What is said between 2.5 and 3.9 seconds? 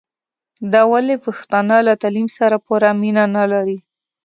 پوره مينه نلري